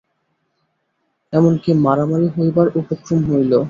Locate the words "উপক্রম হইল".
2.75-3.53